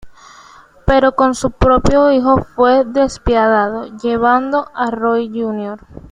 Pero 0.87 1.11
con 1.15 1.35
su 1.35 1.51
propio 1.51 2.11
hijo 2.11 2.43
fue 2.55 2.85
despiadado, 2.85 3.85
llevando 4.01 4.67
a 4.73 4.89
Roy 4.89 5.27
Jr. 5.29 5.79